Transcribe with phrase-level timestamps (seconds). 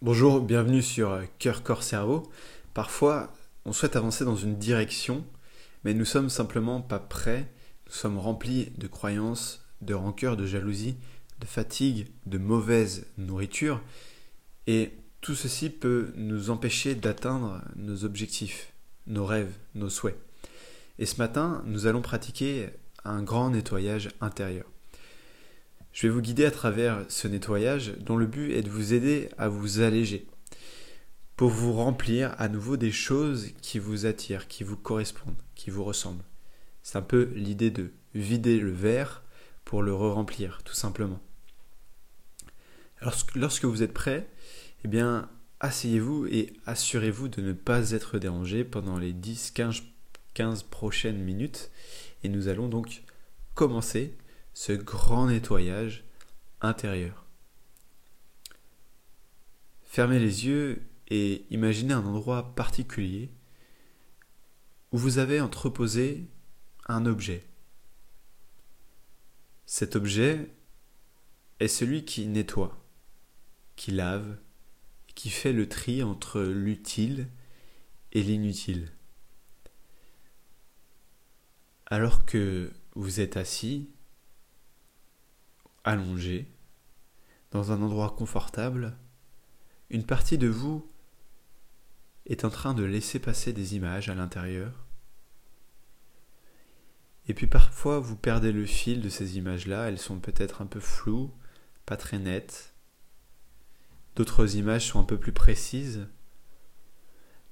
[0.00, 2.30] Bonjour, bienvenue sur Cœur, Corps, Cerveau.
[2.72, 3.34] Parfois,
[3.64, 5.24] on souhaite avancer dans une direction,
[5.82, 7.50] mais nous sommes simplement pas prêts.
[7.88, 10.94] Nous sommes remplis de croyances, de rancœur, de jalousie,
[11.40, 13.80] de fatigue, de mauvaise nourriture,
[14.68, 18.72] et tout ceci peut nous empêcher d'atteindre nos objectifs,
[19.08, 20.20] nos rêves, nos souhaits.
[21.00, 22.68] Et ce matin, nous allons pratiquer
[23.04, 24.66] un grand nettoyage intérieur.
[25.92, 29.28] Je vais vous guider à travers ce nettoyage dont le but est de vous aider
[29.38, 30.26] à vous alléger,
[31.36, 35.84] pour vous remplir à nouveau des choses qui vous attirent, qui vous correspondent, qui vous
[35.84, 36.24] ressemblent.
[36.82, 39.22] C'est un peu l'idée de vider le verre
[39.64, 41.20] pour le re-remplir, tout simplement.
[43.34, 44.28] Lorsque vous êtes prêt,
[44.84, 45.28] eh bien,
[45.60, 49.82] asseyez-vous et assurez-vous de ne pas être dérangé pendant les 10, 15,
[50.34, 51.70] 15 prochaines minutes.
[52.24, 53.02] Et nous allons donc
[53.54, 54.16] commencer
[54.58, 56.02] ce grand nettoyage
[56.60, 57.26] intérieur.
[59.84, 63.30] Fermez les yeux et imaginez un endroit particulier
[64.90, 66.26] où vous avez entreposé
[66.88, 67.46] un objet.
[69.64, 70.50] Cet objet
[71.60, 72.84] est celui qui nettoie,
[73.76, 74.38] qui lave,
[75.14, 77.28] qui fait le tri entre l'utile
[78.10, 78.90] et l'inutile.
[81.86, 83.88] Alors que vous êtes assis,
[85.84, 86.50] allongé,
[87.50, 88.96] dans un endroit confortable,
[89.90, 90.86] une partie de vous
[92.26, 94.84] est en train de laisser passer des images à l'intérieur.
[97.26, 100.80] Et puis parfois vous perdez le fil de ces images-là, elles sont peut-être un peu
[100.80, 101.30] floues,
[101.86, 102.74] pas très nettes.
[104.16, 106.06] D'autres images sont un peu plus précises.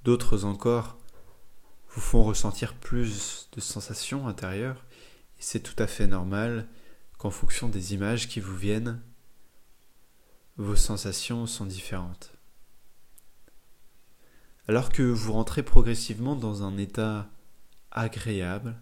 [0.04, 0.98] D'autres encore
[1.90, 4.84] vous font ressentir plus de sensations intérieures.
[5.38, 6.68] Et c'est tout à fait normal
[7.18, 9.00] qu'en fonction des images qui vous viennent,
[10.56, 12.32] vos sensations sont différentes.
[14.68, 17.28] Alors que vous rentrez progressivement dans un état
[17.90, 18.76] agréable,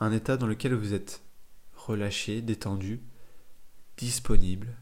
[0.00, 1.22] un état dans lequel vous êtes
[1.74, 3.00] relâché, détendu,
[3.96, 4.76] disponible.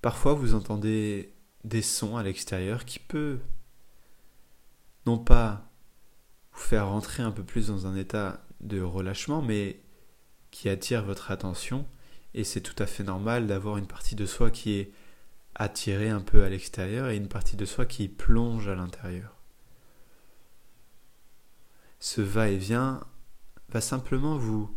[0.00, 3.40] Parfois vous entendez des sons à l'extérieur qui peuvent
[5.06, 5.70] non pas
[6.52, 9.80] vous faire rentrer un peu plus dans un état de relâchement, mais
[10.50, 11.86] qui attire votre attention.
[12.34, 14.92] Et c'est tout à fait normal d'avoir une partie de soi qui est
[15.54, 19.36] attirée un peu à l'extérieur et une partie de soi qui plonge à l'intérieur.
[22.00, 23.06] Ce va-et-vient
[23.68, 24.76] va simplement vous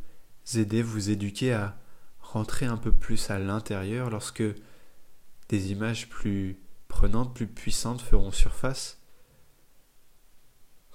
[0.55, 1.77] aider, vous éduquer à
[2.19, 4.43] rentrer un peu plus à l'intérieur lorsque
[5.49, 8.99] des images plus prenantes, plus puissantes feront surface.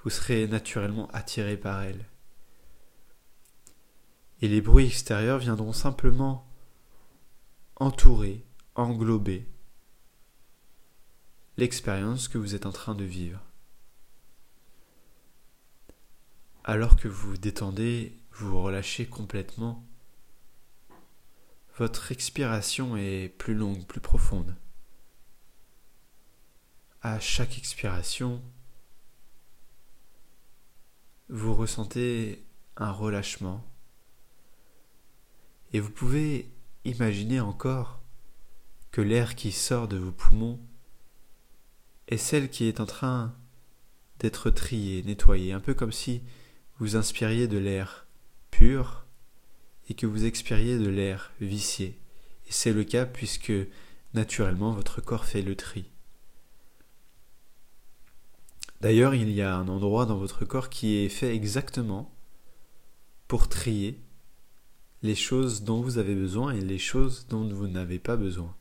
[0.03, 2.07] Vous serez naturellement attiré par elles
[4.43, 6.47] et les bruits extérieurs viendront simplement
[7.77, 8.45] entourer,
[8.75, 9.49] englober
[11.57, 13.41] l'expérience que vous êtes en train de vivre.
[16.65, 19.87] Alors que vous vous détendez, vous vous relâchez complètement,
[21.77, 24.57] votre expiration est plus longue, plus profonde.
[27.01, 28.43] À chaque expiration,
[31.29, 32.45] vous ressentez
[32.77, 33.65] un relâchement,
[35.73, 36.51] et vous pouvez
[36.85, 38.03] imaginer encore
[38.91, 40.61] que l'air qui sort de vos poumons
[42.09, 43.35] est celle qui est en train
[44.19, 46.23] d'être triée, nettoyée, un peu comme si
[46.79, 48.07] vous inspiriez de l'air
[48.51, 49.07] pur
[49.89, 51.99] et que vous expiriez de l'air vicié.
[52.47, 53.53] Et c'est le cas puisque
[54.15, 55.91] naturellement votre corps fait le tri.
[58.81, 62.13] D'ailleurs, il y a un endroit dans votre corps qui est fait exactement
[63.29, 63.99] pour trier
[65.03, 68.55] les choses dont vous avez besoin et les choses dont vous n'avez pas besoin.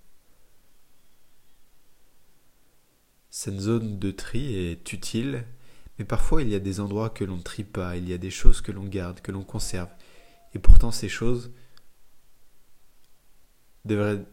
[3.29, 5.46] Cette zone de tri est utile,
[5.97, 8.18] mais parfois il y a des endroits que l'on ne trie pas, il y a
[8.18, 9.90] des choses que l'on garde, que l'on conserve,
[10.53, 11.52] et pourtant ces choses
[13.85, 14.25] devraient,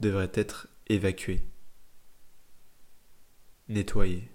[0.00, 1.46] devraient être évacuées,
[3.68, 4.30] nettoyées.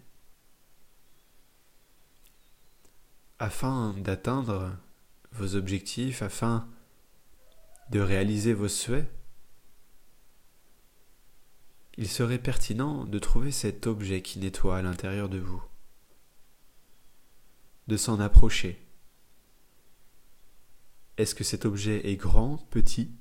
[3.37, 4.75] Afin d'atteindre
[5.31, 6.67] vos objectifs, afin
[7.89, 9.09] de réaliser vos souhaits,
[11.97, 15.62] il serait pertinent de trouver cet objet qui nettoie à l'intérieur de vous,
[17.88, 18.86] de s'en approcher.
[21.18, 23.12] Est-ce que cet objet est grand, petit?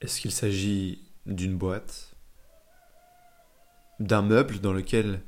[0.00, 2.14] Est-ce qu'il s'agit d'une boîte?
[3.98, 5.24] D'un meuble dans lequel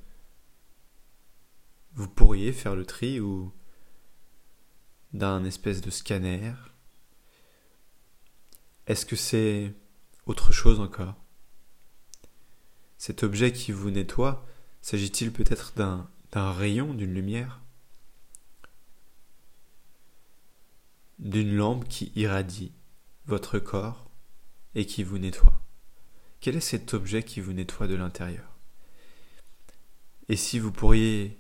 [1.94, 3.52] vous pourriez faire le tri ou
[5.12, 6.52] d'un espèce de scanner?
[8.86, 9.72] Est-ce que c'est
[10.26, 11.14] autre chose encore?
[12.98, 14.46] Cet objet qui vous nettoie,
[14.82, 16.08] s'agit-il peut-être d'un
[16.52, 17.60] rayon, d'une lumière?
[21.18, 22.72] D'une lampe qui irradie
[23.26, 24.10] votre corps
[24.74, 25.60] et qui vous nettoie.
[26.40, 28.54] Quel est cet objet qui vous nettoie de l'intérieur?
[30.28, 31.38] Et si vous pourriez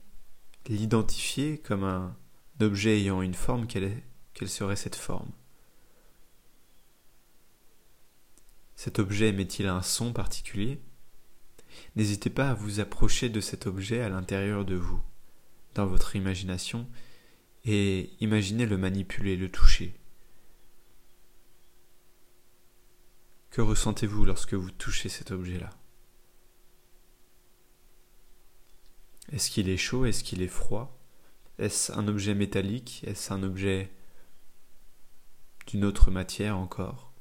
[0.68, 2.16] l'identifier comme un
[2.60, 4.02] objet ayant une forme, quelle,
[4.46, 5.30] serait cette forme?
[8.76, 10.80] Cet objet émet-il un son particulier?
[11.96, 15.00] N'hésitez pas à vous approcher de cet objet à l'intérieur de vous,
[15.74, 16.88] dans votre imagination,
[17.64, 19.98] et imaginez le manipuler, le toucher.
[23.50, 25.70] Que ressentez-vous lorsque vous touchez cet objet-là?
[29.32, 30.04] Est-ce qu'il est chaud?
[30.04, 31.00] Est-ce qu'il est froid?
[31.58, 33.02] Est-ce un objet métallique?
[33.06, 33.90] Est-ce un objet
[35.66, 37.13] d'une autre matière encore?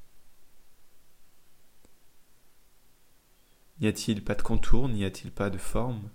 [3.79, 6.09] N'y a-t-il pas de contour N'y a-t-il pas de forme?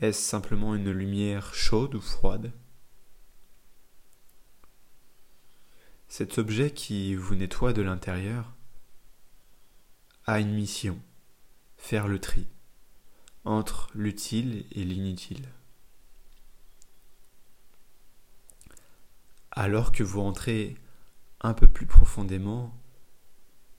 [0.00, 2.52] Est-ce simplement une lumière chaude ou froide?
[6.08, 8.54] Cet objet qui vous nettoie de l'intérieur
[10.26, 11.00] a une mission,
[11.76, 12.46] faire le tri
[13.44, 15.48] entre l'utile et l'inutile.
[19.50, 20.76] Alors que vous entrez
[21.40, 22.74] un peu plus profondément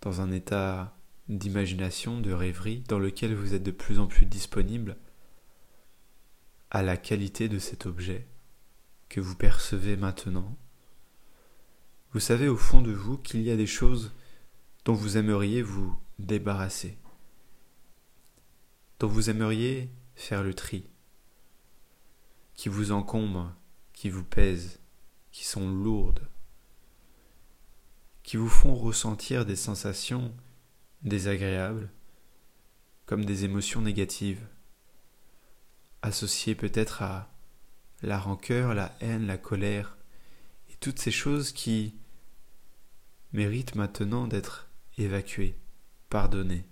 [0.01, 0.94] dans un état
[1.27, 4.97] d'imagination, de rêverie, dans lequel vous êtes de plus en plus disponible
[6.71, 8.27] à la qualité de cet objet
[9.09, 10.57] que vous percevez maintenant.
[12.11, 14.13] Vous savez au fond de vous qu'il y a des choses
[14.85, 16.97] dont vous aimeriez vous débarrasser
[18.99, 20.89] dont vous aimeriez faire le tri,
[22.53, 23.53] qui vous encombrent,
[23.93, 24.79] qui vous pèsent,
[25.31, 26.27] qui sont lourdes,
[28.23, 30.33] qui vous font ressentir des sensations
[31.05, 31.89] désagréables,
[33.05, 34.45] comme des émotions négatives,
[36.01, 37.31] associées peut-être à
[38.01, 39.97] la rancœur, la haine, la colère,
[40.69, 41.95] et toutes ces choses qui
[43.31, 44.67] méritent maintenant d'être
[44.97, 45.57] évacuées,
[46.09, 46.65] pardonnées,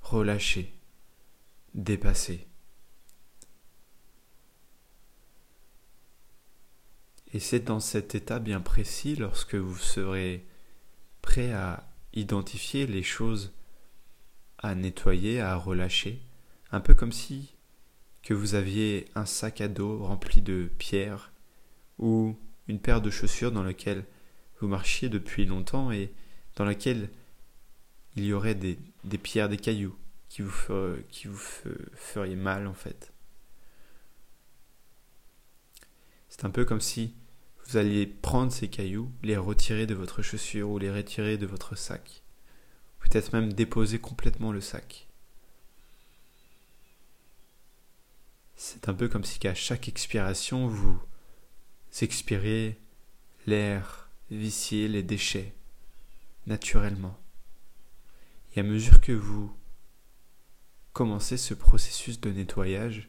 [0.00, 0.74] relâchées
[1.74, 2.46] dépassé.
[7.34, 10.46] Et c'est dans cet état bien précis, lorsque vous serez
[11.22, 13.52] prêt à identifier les choses
[14.58, 16.20] à nettoyer, à relâcher,
[16.70, 17.54] un peu comme si
[18.22, 21.32] que vous aviez un sac à dos rempli de pierres
[21.98, 22.36] ou
[22.68, 24.04] une paire de chaussures dans laquelle
[24.60, 26.12] vous marchiez depuis longtemps et
[26.56, 27.10] dans laquelle
[28.14, 29.96] il y aurait des, des pierres, des cailloux
[30.28, 30.52] qui vous,
[31.10, 31.42] qui vous
[31.94, 33.12] feriez mal en fait.
[36.28, 37.14] C'est un peu comme si
[37.72, 41.74] vous alliez prendre ces cailloux, les retirer de votre chaussure ou les retirer de votre
[41.74, 42.22] sac.
[43.00, 45.08] Peut-être même déposer complètement le sac.
[48.56, 51.00] C'est un peu comme si qu'à chaque expiration, vous
[52.02, 52.78] expirez
[53.46, 55.54] l'air vicié, les déchets,
[56.46, 57.18] naturellement.
[58.54, 59.56] Et à mesure que vous
[60.92, 63.08] commencer ce processus de nettoyage,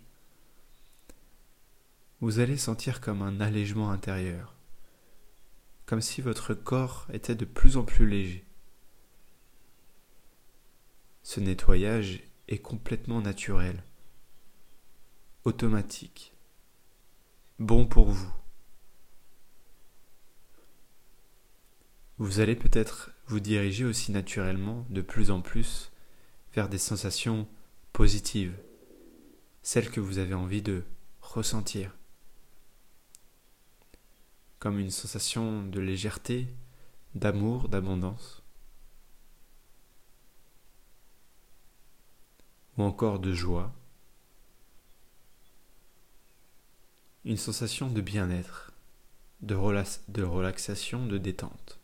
[2.21, 4.52] vous allez sentir comme un allègement intérieur,
[5.85, 8.45] comme si votre corps était de plus en plus léger.
[11.23, 13.83] Ce nettoyage est complètement naturel,
[15.45, 16.33] automatique,
[17.59, 18.33] bon pour vous.
[22.17, 25.91] Vous allez peut-être vous diriger aussi naturellement de plus en plus
[26.53, 27.47] vers des sensations
[27.93, 28.57] positive,
[29.61, 30.83] celle que vous avez envie de
[31.21, 31.95] ressentir,
[34.63, 36.47] comme une sensation de légèreté,
[37.15, 38.41] d'amour, d'abondance,
[42.77, 43.73] ou encore de joie,
[47.25, 48.71] une sensation de bien-être,
[49.41, 49.55] de,
[50.07, 51.77] de relaxation, de détente.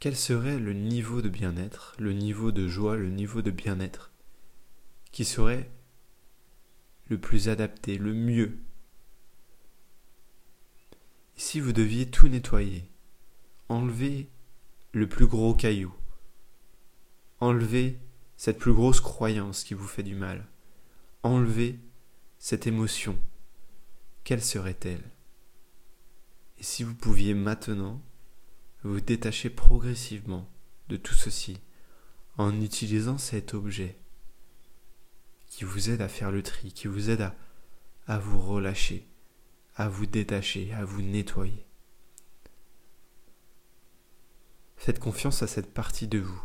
[0.00, 4.10] quel serait le niveau de bien-être, le niveau de joie, le niveau de bien-être
[5.12, 5.70] qui serait
[7.08, 8.58] le plus adapté, le mieux.
[11.36, 12.84] si vous deviez tout nettoyer,
[13.68, 14.28] enlever
[14.92, 15.92] le plus gros caillou,
[17.40, 17.98] enlever
[18.36, 20.46] cette plus grosse croyance qui vous fait du mal,
[21.22, 21.80] enlever
[22.38, 23.18] cette émotion,
[24.22, 25.02] quelle serait-elle?
[26.58, 28.00] Et si vous pouviez maintenant
[28.84, 30.48] vous détachez progressivement
[30.88, 31.58] de tout ceci
[32.36, 33.98] en utilisant cet objet
[35.54, 37.36] qui vous aide à faire le tri, qui vous aide à,
[38.08, 39.06] à vous relâcher,
[39.76, 41.64] à vous détacher, à vous nettoyer.
[44.76, 46.42] Faites confiance à cette partie de vous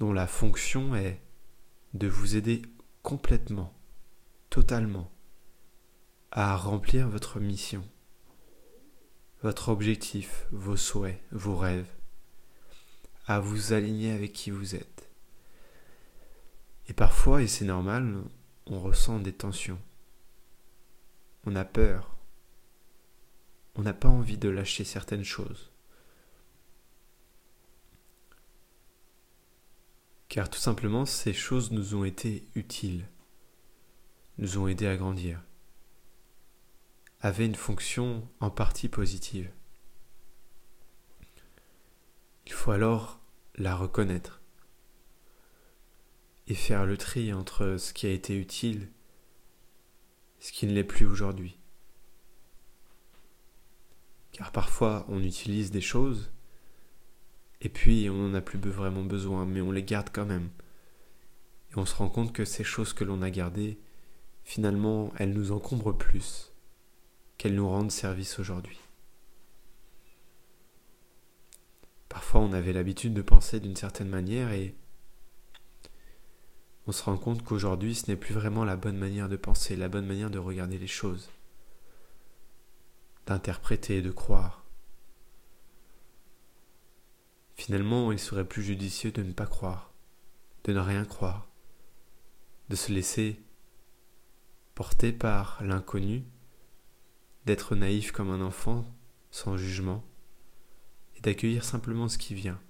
[0.00, 1.22] dont la fonction est
[1.94, 2.62] de vous aider
[3.04, 3.72] complètement,
[4.48, 5.12] totalement,
[6.32, 7.88] à remplir votre mission,
[9.44, 11.94] votre objectif, vos souhaits, vos rêves,
[13.28, 15.09] à vous aligner avec qui vous êtes.
[16.90, 18.22] Et parfois, et c'est normal,
[18.66, 19.80] on ressent des tensions.
[21.46, 22.16] On a peur.
[23.76, 25.70] On n'a pas envie de lâcher certaines choses.
[30.30, 33.04] car tout simplement ces choses nous ont été utiles,
[34.38, 35.42] nous ont aidé à grandir,
[37.20, 39.50] avaient une fonction en partie positive.
[42.46, 43.20] Il faut alors
[43.56, 44.39] la reconnaître
[46.50, 48.88] et faire le tri entre ce qui a été utile
[50.40, 51.56] ce qui ne l'est plus aujourd'hui.
[54.32, 56.32] Car parfois on utilise des choses
[57.60, 60.48] et puis on n'en a plus vraiment besoin, mais on les garde quand même.
[61.70, 63.78] Et on se rend compte que ces choses que l'on a gardées,
[64.42, 66.52] finalement, elles nous encombrent plus
[67.36, 68.80] qu'elles nous rendent service aujourd'hui.
[72.08, 74.74] Parfois on avait l'habitude de penser d'une certaine manière et
[76.86, 79.88] on se rend compte qu'aujourd'hui ce n'est plus vraiment la bonne manière de penser, la
[79.88, 81.30] bonne manière de regarder les choses,
[83.26, 84.64] d'interpréter, de croire.
[87.54, 89.92] Finalement, il serait plus judicieux de ne pas croire,
[90.64, 91.46] de ne rien croire,
[92.70, 93.42] de se laisser
[94.74, 96.24] porter par l'inconnu,
[97.44, 98.84] d'être naïf comme un enfant,
[99.30, 100.02] sans jugement,
[101.16, 102.60] et d'accueillir simplement ce qui vient.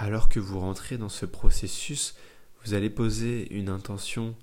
[0.00, 2.14] Alors que vous rentrez dans ce processus,
[2.64, 4.34] vous allez poser une intention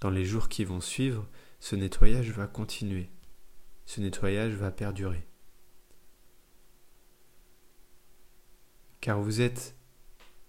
[0.00, 1.28] dans les jours qui vont suivre,
[1.60, 3.10] ce nettoyage va continuer,
[3.84, 5.28] ce nettoyage va perdurer.
[9.02, 9.74] car vous êtes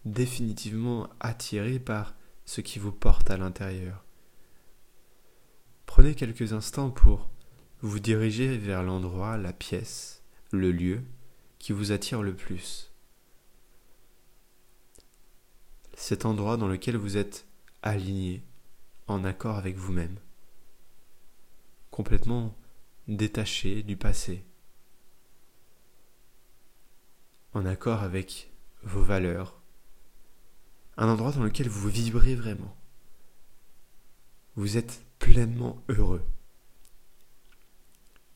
[0.06, 2.16] définitivement attiré par
[2.46, 4.06] ce qui vous porte à l'intérieur.
[5.88, 7.32] Prenez quelques instants pour
[7.82, 11.02] vous diriger vers l'endroit, la pièce, le lieu
[11.58, 12.93] qui vous attire le plus.
[16.06, 17.48] Cet endroit dans lequel vous êtes
[17.82, 18.44] aligné,
[19.08, 20.20] en accord avec vous-même,
[21.92, 22.54] complètement
[23.08, 24.44] détaché du passé
[27.54, 29.62] en accord avec vos valeurs,
[30.98, 32.76] un endroit dans lequel vous vibrez vraiment.
[34.58, 36.26] Vous êtes pleinement heureux,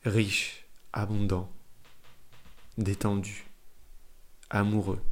[0.06, 1.52] riche, abondant,
[2.78, 3.46] détendu,
[4.50, 5.04] amoureux,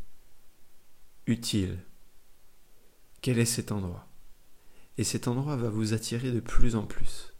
[1.27, 1.79] utile.
[3.25, 4.08] Quel est cet endroit?
[5.00, 7.34] Et cet endroit va vous attirer de plus en plus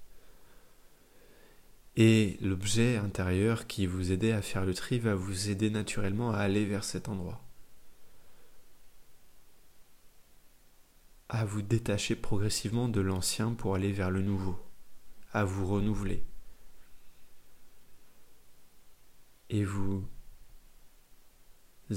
[1.96, 6.39] et l'objet intérieur qui vous aidait à faire le tri va vous aider naturellement à
[6.39, 7.39] aller vers cet endroit.
[11.30, 14.58] À vous détacher progressivement de l'ancien pour aller vers le nouveau,
[15.34, 16.25] à vous renouveler.
[19.50, 20.04] Et vous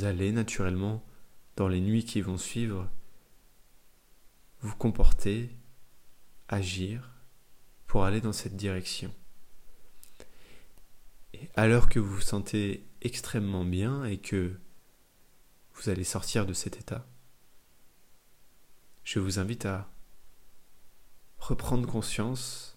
[0.03, 1.05] allez naturellement,
[1.57, 2.89] dans les nuits qui vont suivre,
[4.61, 5.57] vous comporter,
[6.49, 7.11] agir
[7.87, 9.13] pour aller dans cette direction.
[11.35, 14.59] Et alors que vous vous sentez extrêmement bien et que
[15.75, 17.07] vous allez sortir de cet état,
[19.05, 19.91] je vous invite à
[21.39, 22.77] reprendre conscience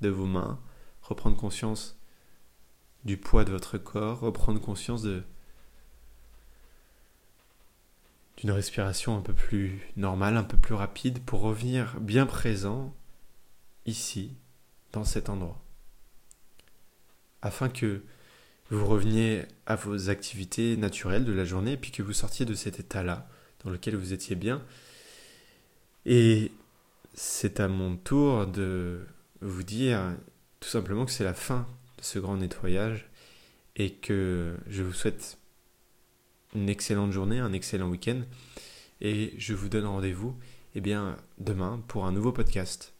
[0.00, 0.60] de vos mains,
[1.00, 1.98] reprendre conscience
[3.04, 5.24] du poids de votre corps, reprendre conscience de
[8.42, 12.94] d'une respiration un peu plus normale, un peu plus rapide pour revenir bien présent
[13.86, 14.36] ici,
[14.92, 15.62] dans cet endroit
[17.42, 18.02] afin que
[18.70, 22.80] vous reveniez à vos activités naturelles de la journée, puis que vous sortiez de cet
[22.80, 23.28] état-là,
[23.64, 24.62] dans lequel vous étiez bien.
[26.06, 26.52] Et
[27.12, 29.04] c'est à mon tour de
[29.42, 30.00] vous dire
[30.60, 31.66] tout simplement que c'est la fin
[31.98, 33.10] de ce grand nettoyage
[33.76, 35.38] et que je vous souhaite
[36.54, 38.22] une excellente journée, un excellent week-end
[39.00, 40.36] et je vous donne rendez-vous
[40.74, 42.94] eh bien, demain pour un nouveau podcast.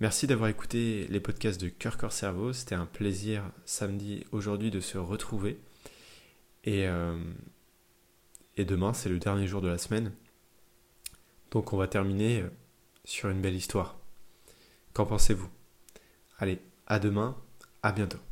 [0.00, 2.52] Merci d'avoir écouté les podcasts de Cœur Corps Cerveau.
[2.52, 5.58] C'était un plaisir samedi aujourd'hui de se retrouver.
[6.62, 7.18] Et, euh,
[8.56, 10.12] et demain, c'est le dernier jour de la semaine.
[11.50, 12.50] Donc on va terminer euh,
[13.04, 13.98] sur une belle histoire.
[14.92, 15.48] Qu'en pensez-vous?
[16.38, 17.36] Allez, à demain,
[17.82, 18.27] à bientôt.